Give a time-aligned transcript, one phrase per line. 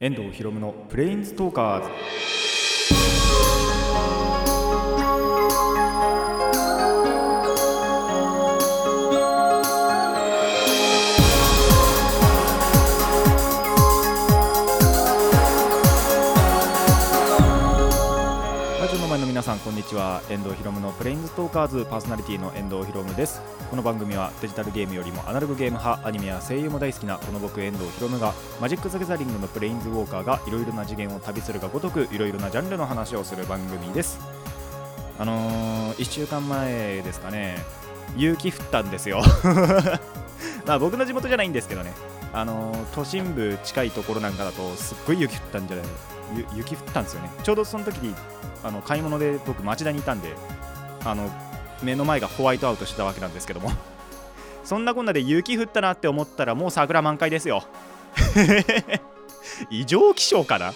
[0.00, 1.88] 遠藤博のプレインストーカーズ。
[19.38, 20.20] 皆さんこんにちは。
[20.28, 23.40] 遠藤ひろむのプレインズトーカーズパーソナリティの遠藤ひろむです。
[23.70, 34.18] この番組はデジタルゲームよりもアナログゲーム派アニメや声優も大好きなこの僕遠藤ひろむがマジック・ザ・ギャザリングのプレインズウォーカーがいろいろな次元を旅するがごとくいろいろなジャンルの話をする番組です。
[35.20, 37.58] あのー、1週間前ですかね。
[38.16, 39.22] 雪降ったんですよ。
[40.66, 41.92] まあ僕の地元じゃないんですけどね。
[42.32, 45.86] あのー都心部近いところなんかだとすっごい雪降ったんじゃない
[46.54, 47.30] 雪降ったんですよね。
[47.42, 48.14] ちょうどその時に
[48.62, 50.34] あの買い物で僕町田にいたんで
[51.04, 51.30] あの
[51.82, 53.70] 目の前がホワイトアウトしてたわけなんですけども。
[54.64, 57.64] そんなこんなで雪降ったなって思ったらもう桜満開ですよ。
[59.70, 60.74] 異常気象かな？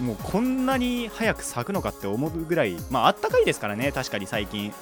[0.00, 4.72] もうこんなに早く咲くのかって思うぐらいまああったかいですからね確かに最近。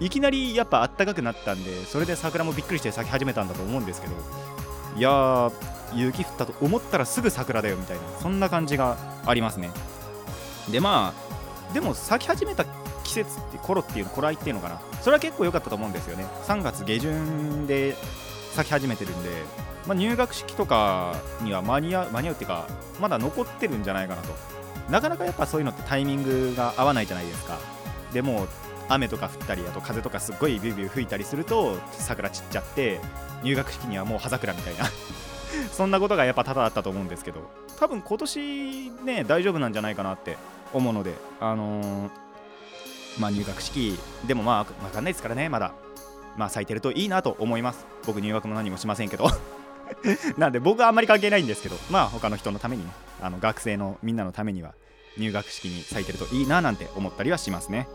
[0.00, 4.14] いきなりやっぱあったかくなったんでそれで桜もびっくりして咲き始めたんだと思うんですけど。
[4.96, 9.70] いやー雪降ったと思ったらすぐ桜だよみたいなそんな感じがありますね。
[10.70, 11.14] でま
[11.70, 12.64] あでも咲き始めた
[13.04, 14.80] 季節って頃っていうの頃合いっていうのかな。
[15.00, 16.26] それは結構良かったと思うんですよね。
[16.44, 17.96] 3月下旬で
[18.52, 19.30] 咲き始めてるんで、
[19.86, 22.66] まあ、入学式とかには間に合う間に合うっていうか
[23.00, 24.34] まだ残ってるんじゃないかなと。
[24.90, 27.58] なかなかやっぱそういうのってタイミングが合わないじゃないですか。
[28.12, 28.46] でも
[28.88, 33.00] 雨とか降ったりあと風とかすっごいビュービュー吹いたりすると桜散っちゃって
[33.42, 34.84] 入学式にはもう葉桜みたいな。
[35.72, 37.40] そんなことがやっぱ多々あったと思うんですけど
[37.78, 40.36] 多分今年ね大丈夫なんじゃないかなって
[40.72, 42.10] 思うのであのー
[43.18, 45.72] まあ入学式でもまあ分かんないですからねまだ。
[46.36, 47.86] まあ咲いてるといいなと思います。
[48.04, 49.26] 僕入学も何もしませんけど。
[50.36, 54.74] なんで僕はあんまり関係ないんですけどまあ他の人のためにねあの学生のみんなのためには
[55.16, 57.88] 入学式に咲いてるといいななんて思ったりはしますね。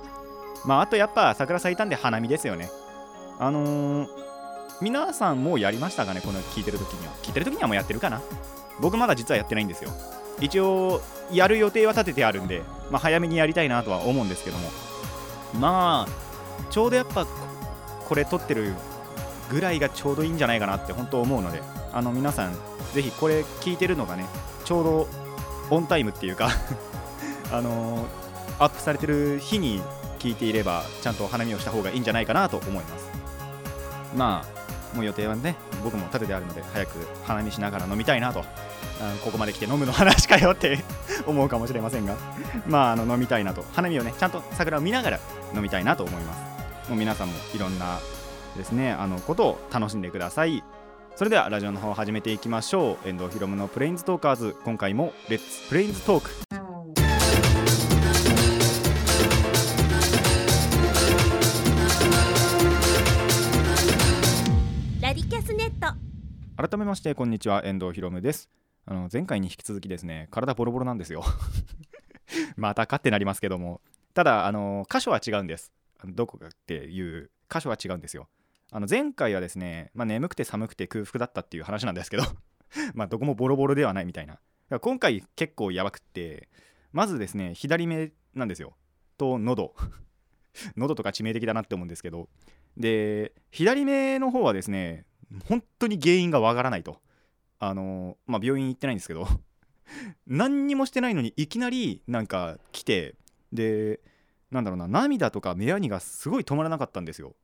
[0.65, 2.71] まああとやっぱ桜咲いたんで花見ですよね。
[3.39, 4.30] あのー
[4.81, 7.13] 皆さんもうやりましたかねこの聞いてる時には。
[7.21, 8.21] 聞いてる時にはもうやってるかな。
[8.79, 9.91] 僕まだ実はやってないんですよ。
[10.39, 14.69] 一応やる予定は立ててあるんで、まあ、早めにやりたいなとは思うんですけども。
[15.59, 17.27] まあちょうどやっぱ
[18.07, 18.73] これ撮ってる
[19.49, 21.61] ぐらいがちょうどいいんじゃないかなって本当思うので
[21.91, 22.53] あの皆さん
[22.93, 24.25] ぜひこれ聞いてるのがね
[24.63, 25.07] ちょうど
[25.69, 26.49] オンタイムっていうか
[27.51, 28.21] あのー
[28.59, 29.81] アップされてる日に
[30.19, 33.09] 聞いていればちゃんと花見をした方がいいんじゃないかなと思います。
[34.15, 34.60] まあ
[34.93, 38.43] もう予定はね僕も立ててあるので早く花見しながら飲みたいなと
[39.01, 40.79] あここまで来て飲むの話かよって
[41.25, 42.15] 思うかもしれませんが
[42.67, 43.65] まああの飲みたいなと。
[43.73, 45.19] 花見をねちゃんと桜を見ながら
[45.55, 46.89] 飲みたいなと思います。
[46.89, 47.99] もう皆さんもいろんな
[48.57, 50.63] ですねあのことを楽しんでください。
[51.15, 53.07] それではラジオの方を始めていきましょう。
[53.07, 56.60] 遠藤ひろむのプレインズトーカーズ今回もレッツプレインズトーク
[66.57, 67.63] 改めましてこんにちは。
[67.65, 68.49] 遠藤ひろむです。
[68.85, 71.23] あの前回に引き続きですね体ボロボロなんですよ。
[72.57, 73.81] またかってなりますけども。
[74.13, 75.71] ただあの箇所は違うんです。
[76.05, 78.27] どこかっていう箇所は違うんですよ。
[78.69, 82.23] あの前回はですね、まあ、眠くて寒くて空腹だったっていう話なんですけど。
[82.93, 84.39] まあどこもボロボロではないみたいな。
[84.81, 86.49] 今回結構やばくって
[86.91, 88.75] まずですね左目なんですよ。
[89.17, 89.73] と喉。
[90.75, 92.27] 喉とか致命的だなって思うんですけど。
[92.77, 95.05] で左目の方はですね
[95.47, 96.99] 本当に原因がわからないと。
[97.59, 99.27] あのまあ病院行ってないんですけど。
[100.27, 103.15] 何にもしてないのにいきなりなんか来て
[103.51, 103.99] で
[104.49, 107.35] なんだろうな涙とか目やにがすごい止まらなかったんですよ。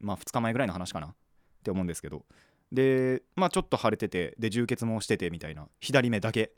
[0.00, 1.08] まあ2日前ぐらいの話かな。
[1.08, 1.14] っ
[1.62, 2.24] て思うんですけど。
[2.70, 5.68] でまあちょっと腫れててで充血もしててみたいな。
[5.80, 6.52] 左目だけ。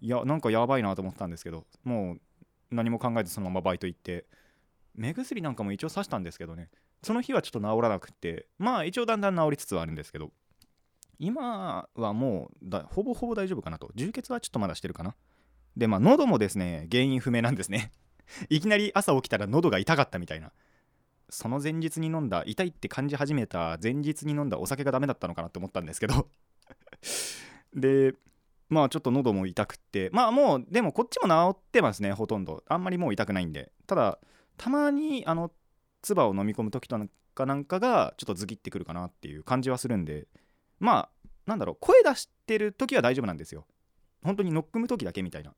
[0.00, 1.66] いやなんかやばいなと思ってたんですけど。
[1.82, 2.20] もう
[2.70, 4.26] 何も考えずそのままバイト行って。
[4.94, 6.70] 目薬なんかも一応刺したんですけどね。
[7.04, 10.30] その日はちょっと治らなくてまあ一応だんだん治りつつはあるんですけど
[11.18, 13.90] 今はもうだほぼほぼ大丈夫かなと。
[13.94, 15.14] 充血はちょっとまだしてるかな。
[15.76, 17.92] でまあ喉もですね原因不明なんですね。
[18.48, 20.52] いきなり朝起きたら喉が痛かったみたいな。
[21.30, 26.28] その前日に飲んだ痛いって感じ始めた前日に飲んだお酒がダメだったのかなって思ったんですけど。
[27.74, 28.14] で
[28.68, 30.10] まあちょっと喉も痛くって。
[30.12, 32.62] まあもうでもこっちも治ってますねほとんど。
[32.66, 33.72] あんまりもう痛くないんで。
[33.86, 34.18] ただ
[34.56, 35.50] たまにあの
[36.04, 36.98] 唾を飲み込む時と
[37.34, 40.26] かなんかがちょっとズキってくるかなっていう感じはするんで
[40.78, 43.66] まあなんだろう声出してる時は大丈夫なんですよ
[44.22, 45.52] 本当にノックむ時だけみたいな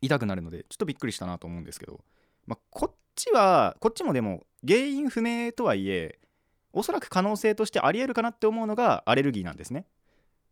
[0.00, 2.00] 痛くなるのでちょっとびっくりしたなと思うんですけど、
[2.46, 6.18] まあ、こっちはこっちもでも原因不明とはいえ
[6.72, 9.86] おそらく可能性としてありえるかなって思うのがアレルギーなんですね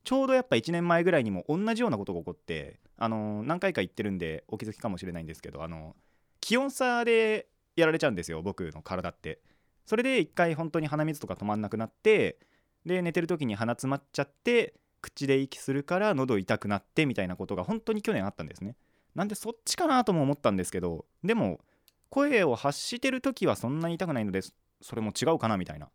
[0.04, 5.96] ちょうどやっぱ1年前ぐらいにも同じようなことが起こってあの何回か言ってるんでお気づきかもしれないんですけどあの
[6.40, 9.40] 気温差でやられちゃうんですよ僕の体って。
[9.86, 12.38] それで一回本当に鼻水とか止まんなくなって
[12.86, 18.76] で寝てる時に鼻詰まっちゃって口で息するから喉痛くなってみたいなことが本当に去年あったんですね。
[19.14, 21.60] なんでそっちかなとも思ったんですけどでも
[22.08, 24.40] 声を発してる時はそんなに痛くないので
[24.80, 25.86] それも違うかなみたいな。
[25.86, 25.90] っ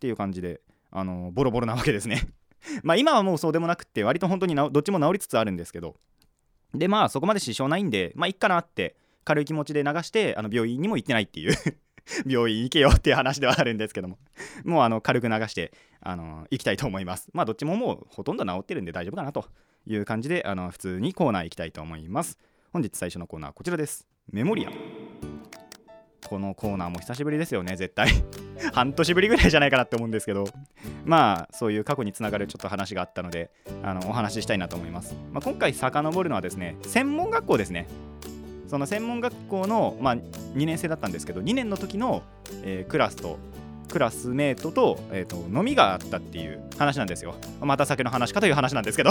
[0.00, 2.28] ていう感じであのボロボロなわけですね。
[2.82, 5.96] まあ今はもうそうでもなくって割と本当にどっちも治りつつあるんですけど。
[6.74, 11.54] でまあそこまで支障ないんでまあいっかなって軽い気持ちで流してあの病院にも行ってないっていう
[12.26, 14.18] 病院行けよっていう話ではあるんですけども。
[14.64, 17.28] もうあの軽く流してあの行きたいと思います。
[17.32, 19.46] まあどっちももうほとんど治ってるんで大丈夫かなと
[19.86, 22.38] いう感じであの普通にコーナー行きたいと思います。
[22.72, 24.06] 本日最初のコーナーはこちらです。
[24.32, 24.70] メモリア。
[26.28, 28.08] このコーナーも久しぶりですよね絶対。
[28.72, 30.46] 半年ぶりぐらいじゃないかなって思うんですけど。
[31.04, 33.50] まあそういう過去につながるちょっと話があったので
[33.82, 37.88] あのお話ししたいなと思います、まあ、今回遡るのはですね専門学校ですね。
[38.70, 42.22] その専門学校の、まあ、2年生だったんですけど2年の時の、
[42.62, 43.36] えー、クラスと
[43.90, 47.34] クラスメートと,、えーと、飲みがあったっていう話なんですよ。
[47.60, 49.10] また酒の話かという話なんですけど。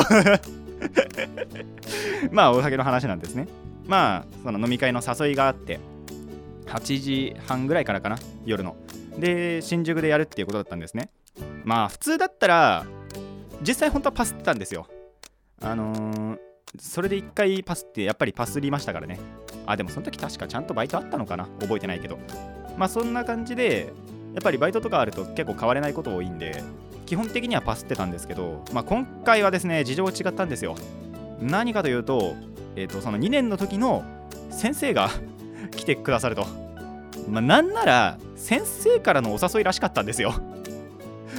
[2.32, 3.50] まあお酒の話なんですね。
[3.86, 5.82] まあその飲み会の誘いがあって
[6.68, 8.78] 8時半ぐらいからかな夜の。
[9.18, 11.10] で新宿でやるっていうことだったんですね。
[11.66, 12.86] まあ普通だったら
[13.62, 14.88] 実際本当はパスってたんですよ。
[15.62, 16.38] あのー、
[16.78, 19.20] それで1回パスってやっぱりパスりましたからね。
[19.66, 21.48] あでもその時確かちゃんとバイトあったのかな？
[21.60, 22.20] 覚えてないけど。
[22.78, 23.92] まあそんな感じで
[24.34, 26.64] やっぱりバイトとかあると結構変われないこと多いんで
[27.06, 30.76] 基本的にはパスってたんですけど、まあ、今回はですね事情が違ったんですよ。
[31.42, 32.36] 何かというと,、
[32.76, 34.04] えーと、その2年の時の
[34.52, 35.10] 先生が
[35.76, 36.46] 来てくださると、
[37.28, 40.34] まあ、なんなら先生からのお誘いらしかったんですよ。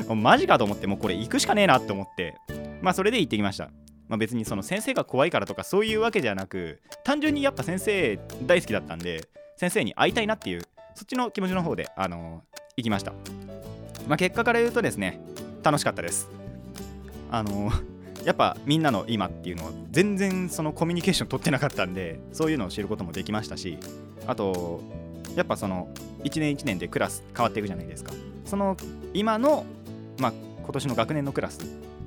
[0.08, 2.34] マジかと思ってもうこれ行くしかねえなって思って。
[2.82, 3.70] まあそれで行ってきました。
[4.10, 10.62] まあ、別にその先生が怖いからとかそういうわけじゃなく単純にやっぱ先生大好きだったんで先生に会いたいなっていう
[10.96, 13.12] そっちの気持ちの方で、あのー、行きました、
[14.08, 15.20] まあ、結果から言うとですね
[15.62, 16.28] 楽しかったです。
[17.30, 23.78] あのー、やっぱみんなの今っていうのは全然そのコミュニケーション取ってなかったんでそういうのを知ることもできましたし
[24.26, 24.80] あと
[25.36, 25.88] やっぱその
[26.24, 28.12] 1年1年でクラス変わっていくじゃないですか。
[28.44, 28.76] その
[29.14, 29.64] 今の
[30.18, 31.60] まあ今年の学年のクラス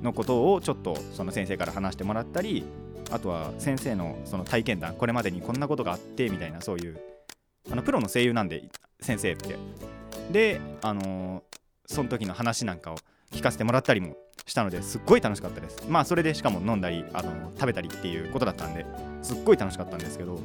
[0.04, 2.64] のことをちょっとその先生から話してもらったり
[3.10, 7.00] あとは先生のその体験談これまでにこんなことがあってみたいなそういう
[7.70, 8.64] あのプロの声優なんで
[9.00, 9.56] 先生って。
[10.30, 11.42] であの、
[11.86, 12.96] その時の話なんかを
[13.30, 14.16] 聞かせてもらったりも
[14.46, 15.84] したのですっごい楽しかったです。
[15.88, 18.86] まあそれでしかも飲んだりあの食べたりっていうことだったんで
[19.22, 20.38] すっごい楽しかったんですけど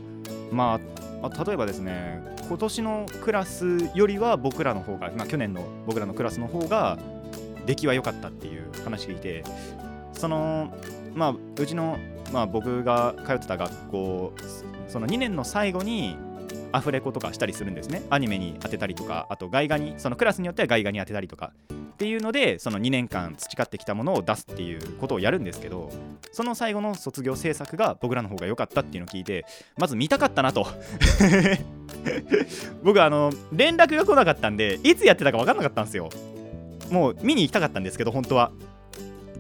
[0.52, 0.80] ま
[1.22, 6.98] あ例えばですね今年のクラスよりは僕らの方が、まあ、去年の僕らのクラスの方が
[7.70, 9.44] 出来は良かったっていう話聞いて
[10.14, 10.74] その
[11.14, 12.00] まあうちの、
[12.34, 14.34] まあ、僕が通ってた学校
[14.88, 16.18] その2年の最後に
[16.72, 18.02] アフレコとかしたりするんですね。
[18.10, 25.92] アニメに当てたりとかあと外画にそのクラスによっては外画に当てたりとかっていうのでその2年間培ってきたものを出すっていうことをやるんですけど
[26.32, 29.46] その最後の卒業制作が僕らの方が良かったっていうのを聞いて
[29.78, 30.66] まず見たかったなと。
[32.84, 36.10] 僕あの連絡が来なかったんでいつやってたか分かんなかったんですよ。
[36.92, 38.52] もう見に行きたかったんですけど本当は。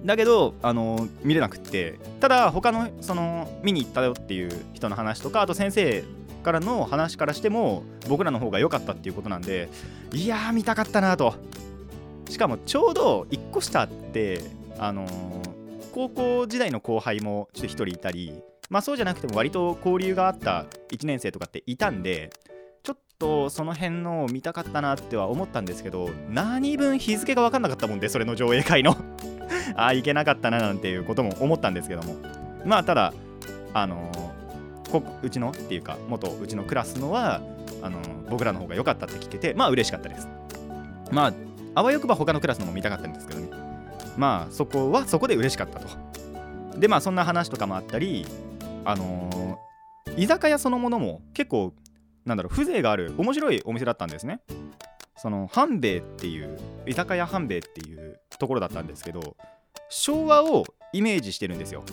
[0.05, 1.99] だけどあの見れなくって。
[2.19, 6.03] ただ他のその見に行ったよっていう人の話とかあと先生
[6.43, 9.69] からの話からしても僕らの方が良かったっていうことなんで
[10.13, 11.33] いやー見たかったなと。
[12.29, 14.41] しかもちょうど1個下って
[14.77, 18.33] あのー、高校時代の後輩もちょっと1人いたり
[18.69, 22.29] まあそうじゃなくても割と交流があった1年生とかっていたんで
[23.19, 28.95] とその辺のを見たかったなっては思ったんですけど何分日付が分かんなかったもんでそれの上映会の。
[29.75, 32.15] ああいけなかったななんていうことも思ったんですけども。
[32.65, 33.13] まあただ
[33.73, 34.09] あの
[34.89, 37.41] こうちのっていうか元うちのクラスのは
[37.81, 37.99] あの
[38.29, 40.27] 僕らの方が良かったって聞けてまあ嬉しかったです。
[41.11, 41.33] まあ
[41.75, 43.49] あわよくば他のクラスのも見たかったんですけどね。
[44.17, 45.87] まあそこはそこで嬉しかったと。
[46.79, 48.25] でまあそんな話とかもあったり
[48.85, 51.73] あのー、居酒屋そのものも結構
[52.25, 54.41] なんだろう風情がある面白いお店だったんですね。
[55.17, 59.35] その半兵衛っていう居酒屋半兵衛っていうところだったんですけど
[59.89, 61.83] 昭和をイメージしてるんですよ。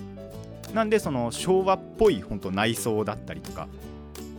[0.72, 3.68] なんでその昭和っぽい本当内装だったりとか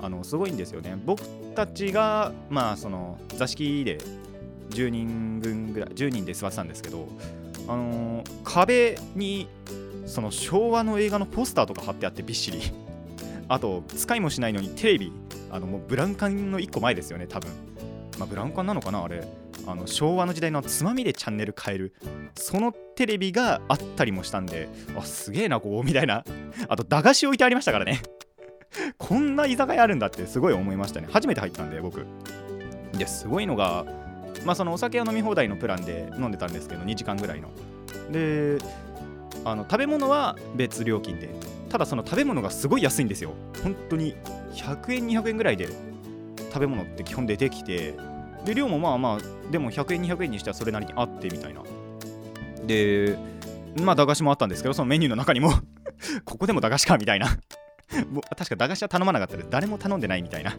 [0.01, 0.97] あのすごいんですよね。
[1.05, 1.21] 僕
[1.55, 3.97] たちがまあその座敷で
[4.69, 7.07] 10人分ぐらい10人で座ってたんですけど
[7.67, 9.47] あのー、壁に
[10.05, 12.61] その昭和の映画のポスターとか貼ってあってびっしり。
[13.49, 15.11] あと使いもしないのにテレビ
[15.51, 17.51] あのもうブランカンの1個前ですよね多分。
[18.17, 19.27] まあ、ブラウン管なのかなあれ。
[19.65, 21.93] あの昭和の時代のつまみでチャンネル変える
[22.35, 26.23] そのテレビがあったりもしたんであすげえなここみたいな。
[26.67, 28.01] あと駄菓子置いてありましたからね。
[28.97, 31.07] こんな居酒屋あるんだってすごい思いましたね。
[31.11, 32.05] 初めて入ったんで僕。
[32.93, 33.85] ですごいのが
[34.45, 37.49] まあそのお酒は飲み放題のプランで飲んでたんですけど2時間ぐらいの。
[38.11, 38.57] で
[39.45, 41.29] あの食べ物は別料金で
[41.69, 43.33] ただその食べ物がすごい安いんですよ。
[43.63, 44.15] 本当に
[44.53, 45.67] 100円200円ぐらいで
[46.53, 47.95] 食べ物って基本出てきて
[48.45, 51.61] で量もまあまあでも100円200円にしてはそれなりにあってみたいな。
[52.65, 53.17] で
[53.81, 55.51] まあ駄菓子もあったんですけどそのメニューの中にも
[56.25, 57.27] ここでも駄菓子かみたいな。
[58.11, 60.57] もう確か駄菓子は頼まなかったで誰も頼んでないみたいな。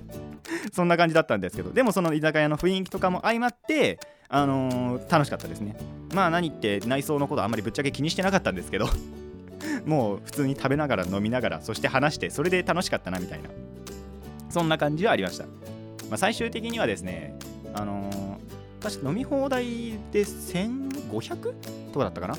[0.73, 1.71] そんな感じだったんですけど。
[1.71, 5.77] でもその居酒屋の雰囲気とかも相まってあのー楽しかったですね。
[6.15, 8.89] まあ何って内装のことあんまりぶっちゃけ気にしてなかったんですけど
[9.85, 13.49] もう普通に食べながら飲みながらそして話してそれで楽しかったなみたいな。
[14.51, 15.51] そんな感じはありました、ま
[16.13, 17.35] あ、最終的にはですね
[17.75, 18.39] あのー
[18.83, 19.65] 確か飲み放題
[20.13, 21.53] で1500
[21.93, 22.37] とかだったかな？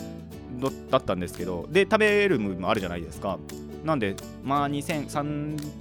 [0.89, 3.37] だったんですけどで食べる部分もあるじゃないですか。
[3.83, 5.07] なんでまあ2000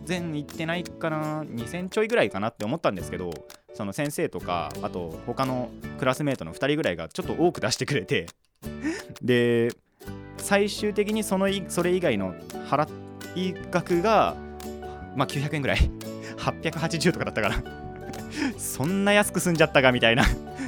[0.06, 3.30] 3000いってないかな？2000ちょいぐらいかなって思ったんですけど
[3.78, 5.70] その先生とかあと他の
[6.00, 8.26] クラスメートの2人ぐらいがちょっと多く出してくれて
[9.22, 9.68] で
[10.36, 12.34] 最終的にそのそれ以外の
[12.68, 12.88] 払
[13.36, 14.34] い額が
[15.14, 15.78] まあ900円ぐらい。
[16.38, 17.56] 880とかだったから
[18.58, 20.24] そんな安く済んじゃったかみたいな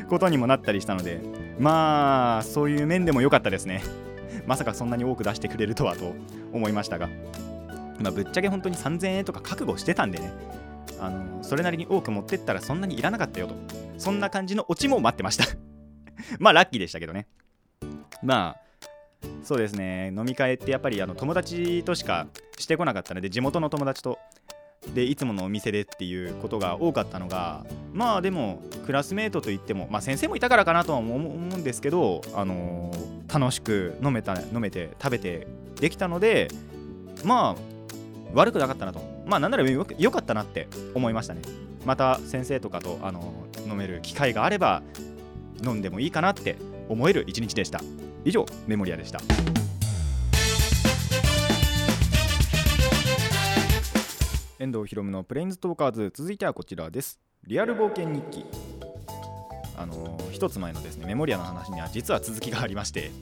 [0.08, 1.20] ことにもなったりしたので
[1.60, 3.82] まあそういう面でも良かったですね。
[4.46, 6.14] まさかそんなに多く出してくれるとはと
[6.52, 7.08] 思いましたが、
[7.98, 10.32] まあ、ぶっちゃけ本当に3000円とか覚悟してたんでね。
[11.00, 13.54] あのそれなりに多く持ってったらそんなにいらなかったよと。
[13.98, 15.44] そんな感じのオチも待ってました。
[16.38, 17.26] まあラッキーでしたけどね。
[18.22, 20.12] まあそうですね。
[20.16, 22.26] 飲み会ってやっぱりあの友達としか
[22.58, 24.18] してこなかったので地元の友達と。
[24.94, 35.46] でいつものお店でっていうことが多かったのがまあでもクラスメートといってもまあ先生もいたからかなとは思うんですけどあのー楽しく飲めた飲めて食べて
[35.80, 36.48] できたので
[37.24, 37.62] まあ
[38.34, 39.19] 悪くなかったなと。
[39.30, 41.42] まあなんならよよかったなって思いましたね。
[41.86, 43.32] また先生とかとあの
[43.64, 44.82] 飲める機会があれば
[45.62, 46.56] 飲んでもいいかなって
[46.88, 47.80] 思える一日でした。
[48.24, 49.20] 以上メモリアでした。
[54.58, 57.20] 遠藤ひろむのプレインズトーカーズ続いてはこちらです。
[57.46, 58.44] リアル冒険日記。
[59.78, 63.12] あの一つ前のですねメモリアの話には実は続きがありまして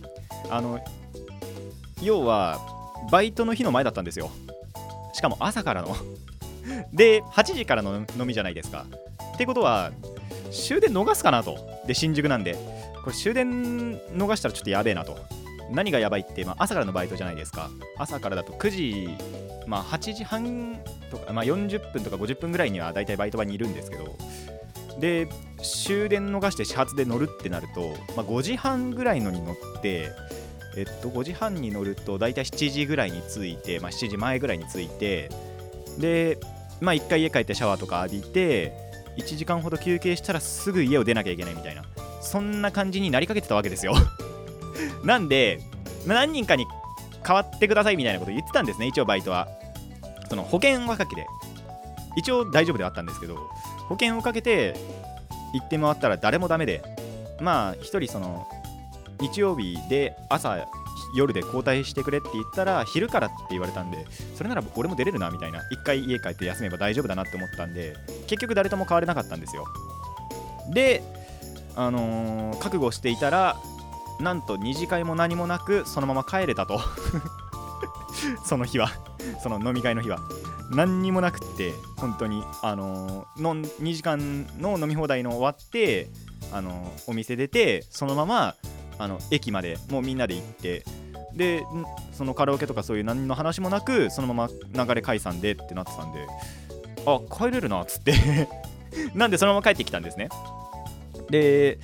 [0.50, 0.80] あの
[2.02, 2.58] 要は
[3.12, 4.30] バイトの日の前だったんですよ。
[5.18, 5.96] しかも朝からの。
[6.92, 8.86] で8時からの飲みじゃないですか。
[9.34, 9.90] ってことは
[10.52, 11.58] 終電逃すかなと。
[11.86, 12.56] で新宿なんで。
[13.02, 15.18] これ終電逃したらちょっとやべえなと。
[15.70, 17.68] 何がやばいって、まあ、朝からのバイトじゃないですか。
[17.96, 19.08] 朝からだと9時
[19.66, 20.78] まあ8時半
[21.10, 24.16] とか、まあ、40分とか50分ぐらいには大体バイト場にいるんですけど。
[25.00, 25.28] で
[25.62, 27.80] 終電逃して始発で乗るってなると、
[28.16, 30.10] まあ、5時半ぐらいのに乗って
[30.78, 35.28] えっと5時半に乗ると大体7時ぐらいに着いて、まあ、7時前ぐらいに着いて
[35.98, 36.38] で
[36.80, 38.72] まあ1回家帰ってシャワーとか浴びて
[39.16, 41.82] 1時間ほど休憩したらすぐ家を出なきゃいけないみたいな
[42.20, 43.94] そんな感じになりかけてたわけですよ。
[45.04, 45.60] なんで、
[46.06, 46.66] ま何人かに
[47.26, 49.48] 変わってくださいみたいなこと言ってたんですね一応バイトは。
[50.28, 51.26] その保険はかけて。
[52.16, 53.36] 一応大丈夫ではあったんですけど
[53.88, 54.74] 保険をかけて
[55.54, 56.82] 行って回ったら誰もダメで
[57.40, 58.48] まあ一人その
[59.20, 60.56] 日曜日で朝
[61.14, 65.60] 夜で交代してくれって言ったら昼からって言われたんでそれなら俺も出れるなみたいな。
[65.70, 67.94] 一回家帰って休めば大丈夫だなって思ったんで
[68.26, 69.64] 結局誰とも変われなかったんですよ。
[70.72, 71.02] で
[71.76, 73.56] あのー覚悟していたら
[74.20, 76.80] なんと二次会も何もなくそのまま帰れたと。
[78.44, 78.90] その日は。
[79.42, 80.18] その飲み会の日は。
[80.70, 86.08] 何にもなくって本当にあのーの2時間の飲み放題の終わって
[86.52, 88.54] あのーお店出てそのまま
[88.98, 90.84] あの駅までもうみんなで行って
[91.34, 91.62] で
[92.12, 96.26] そのカラオケとかそういう何の話もなくそのまま流れ解散でってなってたんで
[97.06, 98.48] あ帰れるなっつって
[99.14, 100.28] なんでそのまま帰ってきたんですね。
[101.30, 101.78] で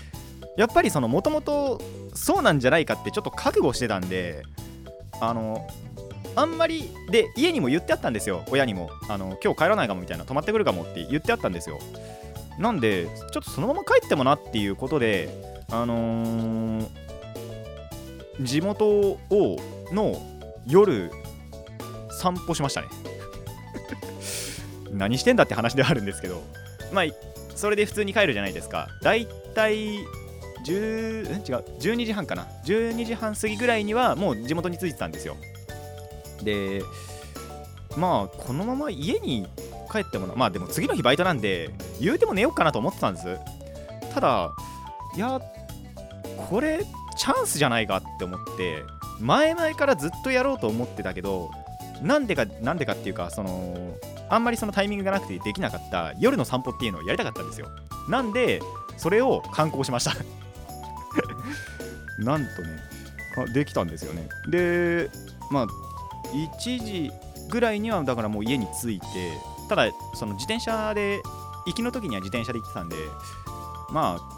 [0.56, 1.80] やっぱりそのもともと
[2.14, 4.42] そうなんじゃないかってちょっと覚悟してたんで
[5.20, 5.66] あの
[6.36, 8.42] あんまりで家にも言ってあったんですよ。
[8.50, 8.90] 親にも。
[9.08, 11.78] あの今日帰らないかもみたいな泊まってくるかもって言ってあったんですよ。
[12.58, 15.28] なんでちょっとそのまま帰ってもなっていうことで
[15.70, 17.03] あのー
[18.40, 19.18] 地元を
[19.92, 20.20] の
[20.66, 21.10] 夜
[22.10, 22.88] 散歩しましたね。
[24.92, 26.40] 何してんだって話ではあるんですけど
[26.92, 27.04] まあ
[27.56, 28.88] それで普通に帰るじゃないですか。
[29.02, 29.98] だいたい
[30.66, 32.46] 10違う12時半かな。
[32.64, 35.36] 12時半過ぎぐらいにはもう地元に着いてたんですよ。
[36.42, 36.82] で
[37.96, 39.46] まあこのまま家に
[39.90, 43.38] 帰ってもまあでも次の日バイトなんで言うても寝ようかなと思ってたんです。
[44.12, 44.50] ただ
[45.16, 45.40] いや
[46.48, 46.84] これ
[47.16, 48.82] チャンスじゃないかって思って
[49.20, 51.50] 前々からずっとやろうと思ってたけど
[52.02, 53.94] なんでかなんでかっていうかその
[54.28, 57.68] あんまりそのタイミングがなくてできなかった夜の散歩っていうのをやりたかったんですよ。
[58.08, 58.60] なんで
[58.96, 60.12] それを観光しました。
[62.18, 62.78] なんとね
[63.52, 64.28] できたんですよね。
[64.48, 65.10] で
[65.50, 65.66] まあ
[66.32, 67.12] 1時
[67.50, 69.06] ぐらいにはだからもう家に着いて
[69.68, 71.20] ただその自転車で
[71.66, 72.96] 行きの時には自転車で行ってたんで
[73.90, 74.33] まあ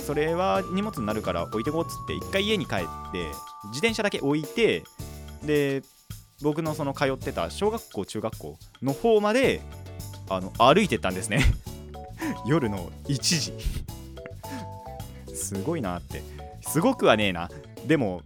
[0.00, 2.78] それは荷物になるから置いてこうっつって一回家に帰っ
[3.12, 3.26] て
[3.66, 4.84] 自転車だけ置いて
[5.44, 5.82] で
[6.42, 9.60] 僕のその通ってた小学校中学校の方まで
[10.28, 11.44] あの歩いてったんですね。
[12.46, 13.52] 夜の1時。
[15.34, 16.22] すごいなって。
[16.62, 17.50] すごくはねえな。
[17.86, 18.22] でも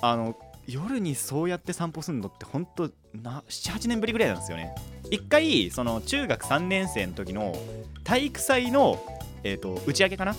[0.00, 0.36] あの
[0.66, 4.74] 夜にそうやって散歩するのってほんと78年ぶりぐらいなんですよね。
[5.10, 7.56] 一回その中学3年生の時の
[8.04, 9.02] 体育祭の、
[9.42, 10.36] えーと、打ち上げかな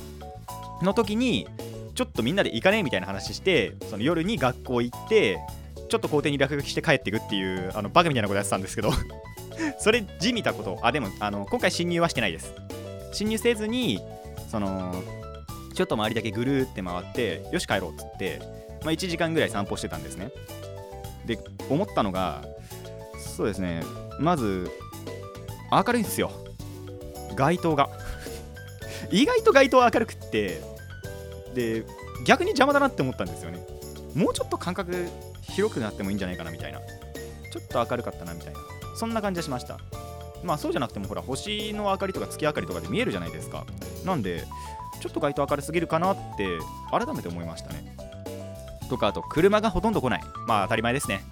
[0.84, 1.48] の時に
[1.96, 5.40] ちょっとみんなで行かねえみたいな話してその夜に学校行って
[5.90, 8.92] ちょっと校庭に落書きして帰っていくっていうあのバカみたいなことやってたんですけど
[9.78, 10.80] それ地味たこと。
[10.82, 12.54] あでもあの今回侵入はしてないです。
[13.14, 14.00] 侵入せずに
[14.50, 15.04] その
[15.74, 18.40] ちょっと周りだけぐるーって回ってよし帰ろうっつって、
[18.84, 20.32] まあ、1時間ぐらい散歩してたんですね。
[21.26, 21.38] で
[21.70, 22.44] 思ったのが
[23.18, 23.84] そうですね。
[24.20, 24.72] まず
[25.72, 26.32] 明るいんですよ。
[27.36, 27.90] 街灯が。
[29.12, 30.62] 意外と街灯は明るくって
[31.54, 31.86] で
[32.26, 33.66] 逆に邪魔だなって思ったんですよね。
[34.16, 35.08] もうちょっと間隔
[35.42, 36.80] 広くなってもいいんじゃないかなみたいな。
[36.80, 38.60] ちょっと明るかったなみたいな。
[38.96, 39.80] そんな感じがしました。
[40.44, 43.66] まあそうじゃなくてもほら星の明かりとか月明かりとかで見えるじゃないですか。
[44.06, 44.46] なんで
[45.00, 46.48] ちょっと街灯明るすぎるかなって
[46.92, 47.96] 改めて思いましたね。
[48.90, 50.22] とかあと車がほとんど来ない。
[50.48, 51.24] まあ当たり前ですね。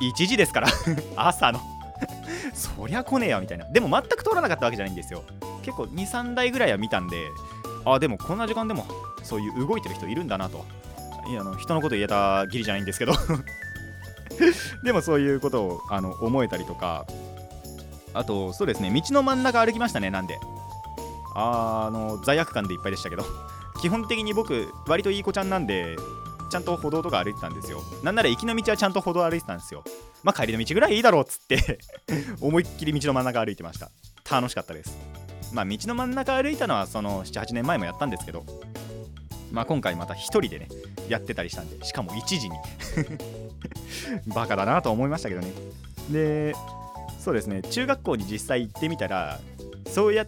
[0.00, 0.68] 1時ですから。
[1.16, 1.60] 朝の。
[2.54, 3.64] そりゃ来ねえよみたいな。
[3.70, 5.24] でも全く通らなかったわけじゃないんですよ。
[5.62, 7.28] 結構23台ぐらいは見たんで
[7.84, 8.86] あでもこんな時間でも
[9.28, 10.64] そういう動いてる人いるんだなと。
[11.28, 13.12] いやあの人のこと言えた義理じゃないんですけど。
[14.82, 17.06] でもそういうことをあの思えたりとか。
[18.14, 20.38] あとそうですね道の真ん中歩きましたねなんで。
[21.34, 23.24] あの罪悪感でいっぱいでしたけど。
[23.80, 25.96] 基本的に僕割といい子ちゃんなんで
[26.50, 27.82] ちゃんと歩道とか歩いてたんですよ。
[28.02, 29.84] なんなら行きの道はちゃんと歩道歩いてたんですよ。
[30.24, 31.78] まあ帰りの道ぐらいいいだろうっつって
[32.40, 33.90] 思いっきり道の真ん中歩いてました。
[34.30, 34.96] 楽しかったです。
[35.52, 38.44] まあ道の真ん中歩いたのはその78年前もやったんですけど。
[39.50, 40.68] まあ今回また1人でね
[41.08, 42.56] やってたりしたんでしかも1時に。
[44.34, 45.52] バカだなと思いましたけどね。
[46.10, 46.54] で
[47.18, 47.62] そうですね。
[47.62, 49.40] 中学校に実際行ってみたら
[49.86, 50.26] そうや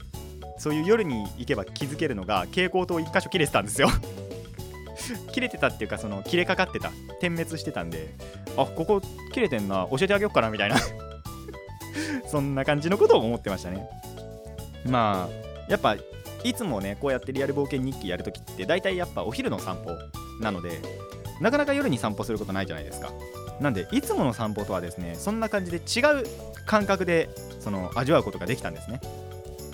[0.58, 3.88] そういう夜に行けば気づけるのが蛍光灯1箇所切れてたんですよ。
[5.32, 6.90] 切れてたっていうかその切れかかってた。
[7.20, 8.14] 点滅してたんで
[8.56, 9.00] あここ
[9.32, 9.86] 切れてんな。
[9.90, 10.76] 教えてあげようかなみたいな。
[12.26, 13.88] そんな感じのことを思ってましたね。
[14.86, 15.96] まあやっぱ
[16.44, 19.90] いつもねこうやってリアル冒険日記やるときって大体やっぱお昼の散歩
[20.40, 20.80] なので
[21.40, 23.12] なかなか夜に散歩することないじゃないですか。
[23.60, 26.26] なんでいつもの散歩とはですねそんな感じで違う
[26.66, 27.28] 感覚で
[27.60, 29.00] その味わうことができたんですね。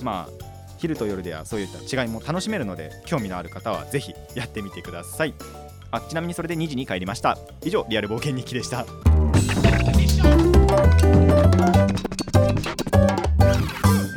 [0.03, 0.45] まあ
[0.79, 5.35] 昼と夜ではそういった違いも楽しめるので興味のある方はぜひやってみてください。
[5.91, 7.39] あちなみにそれで2時に帰りました。
[7.65, 8.85] 以上リアル冒険日記でした。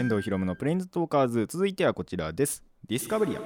[0.10, 1.46] 遠藤ひろむのプレインズトーカーズ。
[1.48, 2.64] 続いてはこちらです。
[2.88, 3.42] ディスカブリア。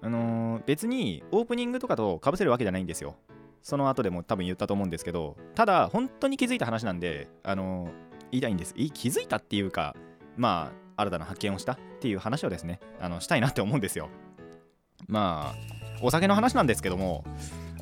[0.00, 3.16] あのー、別にオープニングとかとかぶせるわけじゃないんですよ。
[3.60, 7.90] その後でも多分言ったと思うんですけどただ本当に気づいた話なんであのー、
[8.30, 8.74] 言いたいんです。
[8.74, 9.96] 気づいたっていうか
[10.36, 14.08] まあ新たな発見をしたっていう話をですねあのしたいなって思うんですよ。
[15.08, 15.54] まあ
[16.02, 17.24] お酒の話なんですけども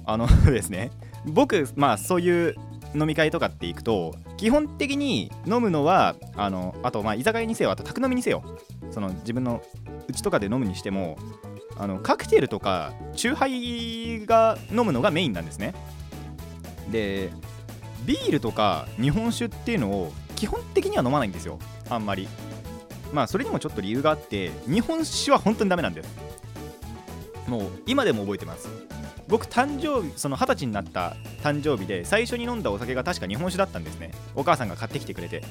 [0.07, 0.93] あの ですね。
[1.27, 2.55] 僕まあそういう
[2.95, 8.43] 飲み会とかって行くと基本的に飲むのはあのあとまあ居酒屋にせよあと宅飲みにせよ。
[8.91, 9.63] その自分の
[10.09, 11.19] うちとかで飲むにしても
[11.77, 15.75] あのカクテルとかチューハイが飲むのがメインなんですね。
[16.91, 17.31] で
[18.05, 21.59] ビールとか日本酒っていうのを基本的には飲まないんですよ。
[21.91, 22.29] あんまり。
[23.13, 26.09] まあそれにもちょっと理由があって日本酒は本当にダメなんです
[27.47, 28.69] もう今でも覚えてます。
[29.29, 34.13] 僕誕生日その二十歳になった誕生日で最初に飲んだお酒が確か日本酒だったんですね。
[34.35, 35.43] お母さんが買ってきてくれて。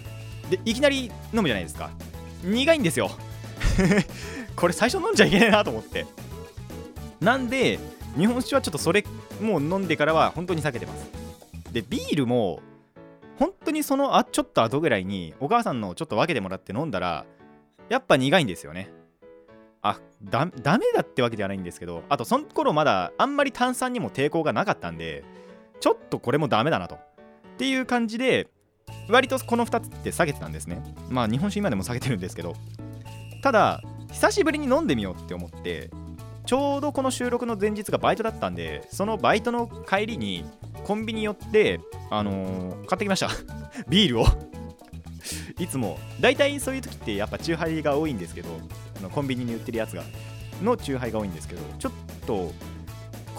[0.49, 1.89] でいきなり飲むじゃないですか。
[2.43, 3.09] 苦いんですよ。
[4.55, 6.05] これ最初飲んじゃいけないなと思って。
[7.19, 7.79] なんで
[8.17, 9.03] 日本酒はちょっとそれ
[9.41, 11.09] もう飲んでからは本当に避けてます。
[11.71, 12.61] でビールも
[13.39, 17.25] 本当にそのあちょっと後ぐらいにお母さんのちょっと分けてもらって飲んだら
[17.89, 18.89] やっぱ苦いんですよね。
[19.83, 25.23] あだダメだってわけではないんですけどあとその頃まだあんまり炭酸にも抵抗がなかったんで
[25.79, 26.95] ちょっとこれもダメだなと。
[26.95, 26.99] っ
[27.57, 28.47] ていう感じで
[29.09, 30.81] 割とこの2つって下げてたんですね。
[31.09, 32.55] まあ日本酒今でも下げてるんですけど。
[33.43, 33.81] ただ
[34.13, 35.91] 久しぶりに飲んでみようって思って
[36.45, 40.45] ちょうどこの収録の前日がバイトだったんでそのバイトの帰りに
[40.85, 43.29] コンビニ寄ってあのー買ってきました。
[43.89, 44.25] ビールを。
[45.59, 45.99] いつも。
[46.19, 48.49] 大体そういう時ってやっぱチューハイが多いんですけど
[49.03, 50.03] のコンビニに売ってるやつが
[50.61, 51.91] のチューハイが多いんですけどちょっ
[52.25, 52.51] と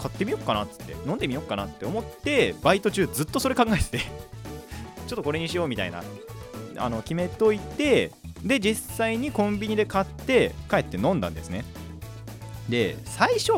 [0.01, 3.99] 買ってみようかなっつって飲んでみようかなって思ってバイト中ずっとそれ考えてて
[5.07, 6.03] ちょっとこれにしようみたいな
[6.77, 8.11] あの決めといて
[8.43, 11.65] で実際にコンビニで買って帰って飲んだんですね。
[12.69, 13.53] で最初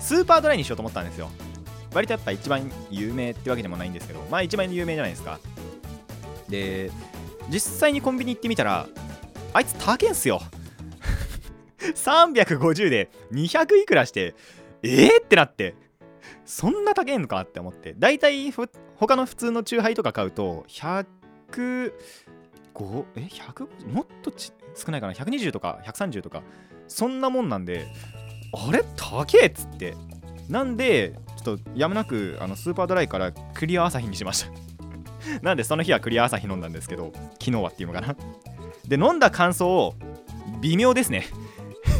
[0.00, 1.30] スーパードライにしようと思ったんですよ。
[1.92, 5.38] 割とやっぱ一番有名ってわけでもないんですけどまあ一番有名じゃないですか。
[6.48, 6.90] で
[7.50, 8.86] 実際にコンビニ行ってみたら
[9.52, 10.40] あいつ高えんすよ。
[11.94, 14.34] 350で200いくらして
[14.82, 15.74] えー、ってなって。
[16.44, 17.94] そんな高えのかって思って。
[17.98, 21.06] 大体ふ他の普通のチューハイとか買うと100
[22.74, 26.42] 5え100もっとち少ないかな？120とか130とか。
[26.88, 27.86] そんなもんなんで
[28.52, 28.84] あれ？
[28.96, 29.94] 高えっつって。
[30.48, 34.50] なんでちょっとやむなくあのスーパードライからクリア朝日にしました。
[35.42, 38.16] なんでその日はクリア朝日飲んだんですけど昨日はっていうのかな。
[38.86, 39.94] で飲んだ感想を
[40.60, 41.26] 微妙ですね。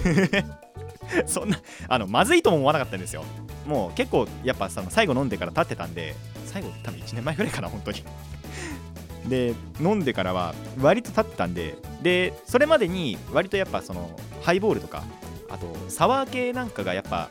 [1.26, 3.24] そんなあのまずいとも思わなかったんですよ。
[3.66, 6.14] もう結構やっぱその最後飲んでから経ってたんで
[6.46, 8.04] 最後多分1年前ぐらいかな本当に。
[9.28, 14.10] で飲んでからは割と経ってたんででそれまでに割とやっぱその
[14.42, 15.04] ハイボールとか
[15.48, 17.28] あとサワー系なんかがやっぱ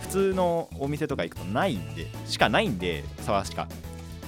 [0.00, 3.68] 普通のお店とか行くとないんでしかないんでサワーしか。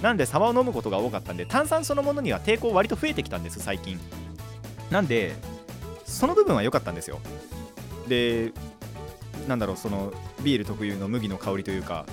[0.03, 3.99] なんでサワーを飲むことが多かったんで炭酸そのものには抵抗割と増えてきたんです最近。
[4.91, 5.35] なんで
[6.05, 7.19] その部分は良かったんですよ。
[8.09, 8.53] で
[9.49, 12.07] なんだろうそのビール特有の麦の香りというか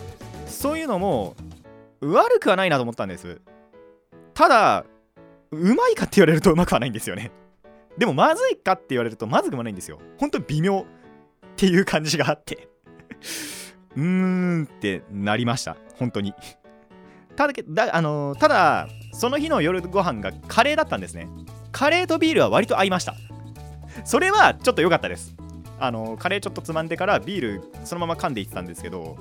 [0.48, 1.36] そういうのも
[2.02, 3.42] 悪くはないなと思ったんです。
[4.34, 4.86] ただ
[5.52, 7.32] うまいかって言われるとうまくはないんですよね。
[7.98, 10.00] でもまずいかって言われるとまずくもないんですよ。
[10.20, 10.86] 本当に微妙っ
[11.56, 12.68] ていう感じがあって。
[13.96, 15.78] うーんってなりました。
[15.98, 16.34] 本当に。
[17.36, 21.28] ただだあのただその日の夜ご飯がカレーだったんですね。
[21.72, 23.16] カレーとビールは割と合いました。
[24.04, 25.36] それはちょっと良かったです。
[25.80, 29.18] あのカレーちょっとつまんでからビールそのまま噛んでいってたんですけど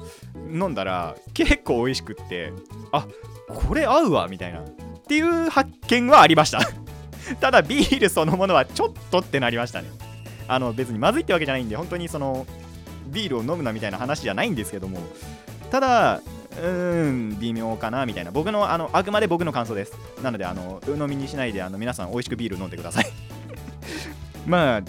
[0.49, 2.53] 飲んだら結構美味しくって
[2.93, 3.07] あ
[3.49, 4.65] これ合うわみたいなっ
[5.07, 6.61] ていう発見はありました。
[7.41, 9.89] ただビールそのものはちょっとってなりましたね。
[10.49, 12.47] あの別にまずいってわけじゃないんで本当にその
[13.07, 14.99] ビールを飲むなみたいな話じゃないんですけども
[15.71, 18.31] ただうーん微妙かなみたいな。
[18.31, 19.97] 僕のあのあくまで僕の感想です。
[20.23, 23.07] なのであの鵜呑みにしないであの皆さん美味しくビール飲んでください。
[24.47, 24.83] まあ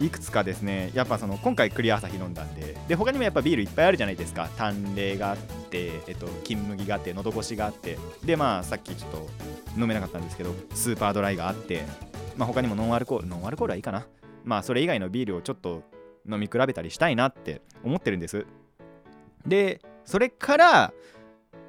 [0.00, 4.48] いくつかですねやっぱその今回クリア朝日飲んだんでで他にもやっぱビールいっぱいあるじゃないですか。
[4.56, 7.98] 淡麗があって、えっと、金麦があって喉越しがあって。
[8.24, 9.28] でまあさっきちょっと
[9.80, 11.84] 飲めなかったんですけどスーパードライがあって
[12.36, 14.06] まあ他にもノンアルコールノンアルコールはいいかな。
[14.44, 15.82] まあそれ以外のビールをちょっと
[16.30, 18.46] 飲み比べたりしたいなって思ってるんです。
[19.46, 20.92] でそれから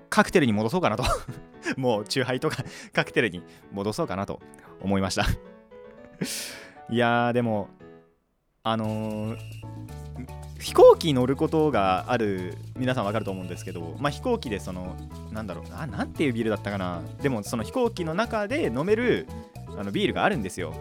[0.09, 1.03] カクテルに戻そうかなと。
[1.77, 4.39] もうチューハイとかカクテルに戻そうかなと
[4.81, 5.25] 思いました。
[6.89, 7.69] いやーでも
[8.65, 9.37] あのー
[10.59, 14.95] 飛行機に乗ることがある皆さんわかると思うんですけど、まあ、飛行機でその
[15.31, 17.03] なんだろうななんていうビールだったかな。
[17.21, 19.27] でもその飛行機の中で飲める
[19.77, 20.73] あのビールがあるんですよ。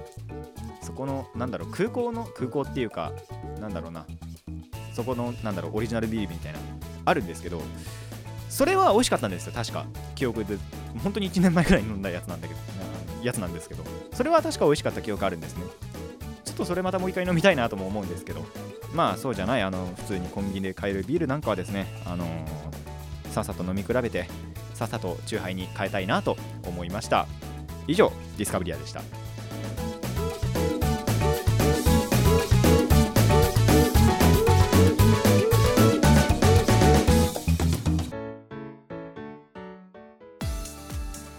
[0.81, 3.13] そこのなんだろう空港の空港っていうか
[3.61, 4.07] なんだろうな。
[4.95, 6.59] そこのなんだろうオリジナルビールみたいな
[7.05, 7.61] あるんですけど
[8.49, 9.85] それは美味しかったんですよ確か。
[10.15, 10.57] 記憶で。
[11.03, 12.61] 本当に1年前ぐらいに飲んだやつなんだけど
[13.23, 13.85] やつなんですけど。
[14.15, 15.65] それは確か美味しかった記憶あるんですね。
[16.55, 18.45] っとそれまたもう一回飲みたいなとも思うんですけど。
[18.95, 22.29] まあそうじゃないあの普通にコンビニで買えるビールなんかはですねあのー
[23.33, 24.29] さっさと飲み比べて
[24.75, 27.27] さっさとチューハイに変えたいなと思いました。
[27.89, 29.03] 以上ディスカブリアでした。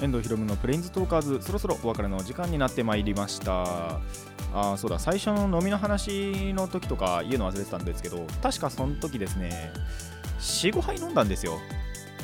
[0.01, 4.01] 遠藤ひろむのプレインズトーカーズそろそろお別れの時間になってまいりました。
[4.55, 4.97] あそうだ。
[4.99, 9.73] 最初の飲みの話の時とか言うの忘れてたんですけど確かその時ですね
[10.39, 11.59] 45杯飲んだんですよ。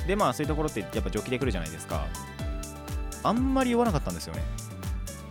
[0.07, 2.05] でまあそういうところってやっぱジョッキで来るじゃないですか。
[3.23, 4.43] あんまり酔わなかったんですよね。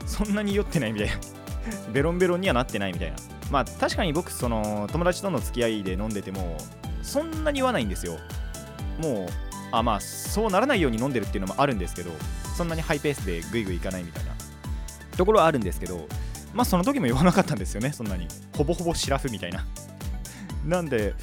[0.06, 1.14] そんなに酔ってないみたいな。
[1.90, 3.16] ベロンベロンにはなってないみたいな。
[3.50, 6.58] まあ確かに僕その友達との付き合いで飲んでても
[7.02, 8.18] そんなに酔わないんですよ。
[8.98, 9.28] もう
[9.72, 12.10] あまあそうならないように飲んでるっていうのもあるんですけど
[12.56, 14.32] そんなにハイペースでグイグイいかないみたいな
[15.16, 16.06] ところはあるんですけど
[16.52, 17.92] まあその時も言わなかったんですよね。
[17.92, 18.26] そんなに。
[18.56, 19.64] ほぼほぼシラフみたいな。
[20.64, 21.14] なんで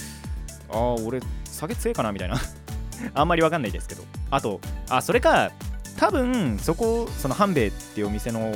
[0.69, 2.37] ああ俺酒強いかなみたいな。
[3.13, 4.03] あんまりわかんないですけど。
[4.31, 4.59] あと
[4.89, 5.51] あそれか
[5.97, 8.53] 多分そこその半兵衛っていうお店の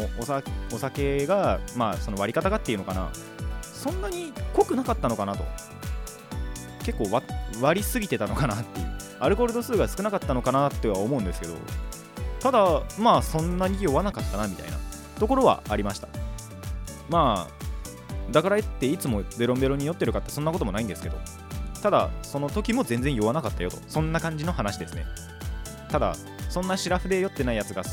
[0.72, 3.10] お酒がまあその割り方がっていうのかな。
[3.64, 5.44] そんなに濃くなかったのかなと。
[6.84, 7.26] 結構割
[7.60, 8.92] 割りすぎてたのかなっていう。
[9.20, 11.56] アルコール度数が少なかったのかなっては思うんですけど。
[12.40, 14.78] ただまあそんなに酔わなかったなみたいな
[15.20, 16.08] ところはありました。
[17.12, 21.18] まあだからっていつもベロンベロンに酔ってるかってそんなこともないんですけど
[21.82, 23.78] ただその時も全然酔わなかったよと。
[23.88, 25.06] そんな感じの話ですね。
[25.90, 26.16] ただ
[26.50, 27.84] そんなシラフで酔ってないやつが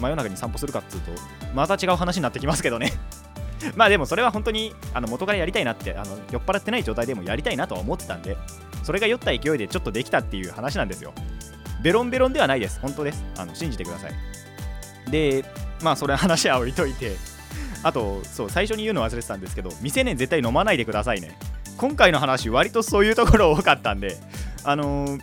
[0.00, 1.10] 真夜中に散歩するかっつうと
[1.54, 2.92] また違う話になってきますけどね。
[3.76, 8.36] まあでもそれは本当にあの元からやりたいなってあの酔っ払ってない状態でもやりたいなとは思ってたんで
[8.82, 11.12] それが酔った勢いでちょっとできたっていう話なんですよ。
[11.82, 12.78] ベロンベロンではないです。
[12.80, 13.24] 本当です。
[13.36, 14.12] あの信じてください。
[15.10, 15.44] で
[15.82, 17.16] まあそれ話は置いといて
[17.82, 21.36] あとそう最初に言うの忘れてたんですけど未成年絶対飲まないでくださいね。
[21.76, 24.16] 今回の話割とそういうところ多かったんで
[24.64, 25.20] あのー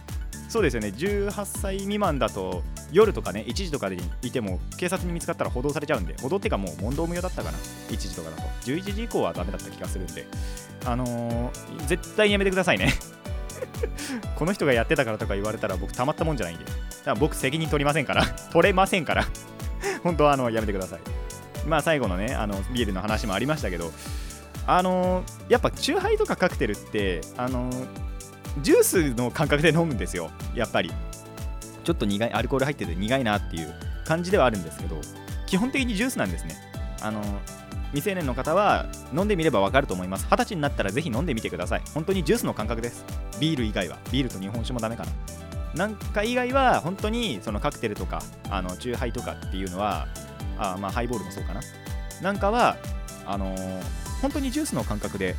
[0.49, 0.87] そうですよね。
[0.87, 7.57] 18歳未満だと夜とかね1時とかでいても警察に見つかったら補導されちゃうんで補導ってかもう問答無用だったかな。
[7.89, 8.41] 1時とかだと。
[8.65, 10.25] 11時以降はダメだった気がするんで。
[10.85, 12.93] あのー絶対やめてくださいね。
[14.35, 16.65] この人がやってたからとか言われたら僕たまったもんじゃないんで。
[16.65, 18.25] だから僕責任取りませんから。
[18.51, 19.27] 取れませんから。
[20.03, 20.99] 本当はあのやめてください。
[21.67, 23.91] まあ最後のねあのビールの話もありましたけど
[24.67, 27.69] あのやっぱチューハイとかカクテルってあの
[28.61, 30.31] ジュースの感覚で飲むんですよ。
[30.55, 30.91] やっぱり。
[31.89, 33.73] ちょっと苦いアルコール入ってて苦いなっていう
[34.05, 35.01] 感じではあるんですけど
[35.47, 36.55] 基本的にジュースなんですね。
[37.01, 37.21] あの
[37.91, 40.27] 未成年の方は飲んでみればわかると思います。
[40.29, 41.81] 二十歳になったらぜひ飲んでみてください。
[41.95, 43.03] 本当にジュースの感覚です。
[43.39, 43.97] ビール以外は。
[44.11, 45.11] ビールと日本酒もダメかな。
[45.73, 50.07] なんか以外は本当にそのカクテルとかあのチューハイとかっていうのは
[50.59, 51.61] あまあハイボールもそうかな。
[52.21, 52.77] なんかは
[53.25, 53.83] あのー
[54.21, 55.35] 本当にジュースの感覚で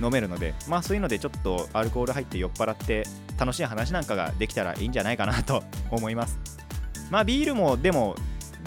[0.00, 3.04] 飲めるのでまあそういうのでちょっとアルコール入って酔っ払って
[3.36, 6.38] 楽しい話なんかができたらいいんじゃないかなと思います。
[7.10, 8.14] まあビールもでも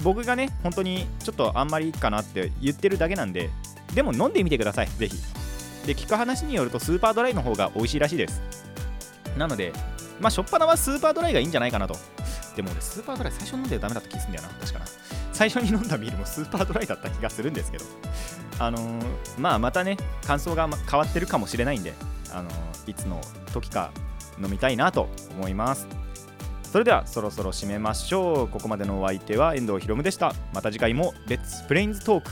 [0.03, 3.49] 僕がね本当にちょっとあんまりいいかなって言ってるだけなんで
[3.93, 5.15] でも飲んでみてくださいぜひ。
[5.87, 8.41] で聞く話によるとスーパードライの方が美味しいらしいです。
[9.37, 9.71] なので
[10.19, 11.95] まあ初っ端はスーパードライがいいんじゃないかなと。
[12.57, 14.85] でも俺スーパードライ最初飲んでダメだった気するんだよな確かな。
[15.33, 17.85] 最初に飲んだビールもスーパードライだった気がするんですけど。
[18.59, 19.03] あのー
[19.39, 21.93] まあまたね感想が変わってるかもしれないんで、
[22.31, 23.19] あのーいつの
[23.51, 23.91] 時か
[24.41, 25.87] 飲みたいなと思います。
[26.63, 28.47] それではそろそろ締めましょう。
[28.47, 30.33] ここまでのお相手は遠藤ひろむでした。
[30.53, 32.31] また次回もレッツプレインズトーク